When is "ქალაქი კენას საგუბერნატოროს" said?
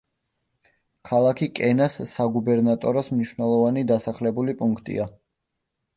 1.09-3.11